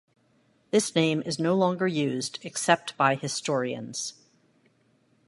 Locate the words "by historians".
2.97-4.15